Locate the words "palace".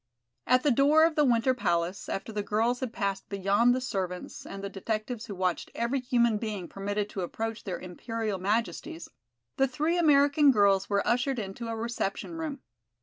1.53-2.09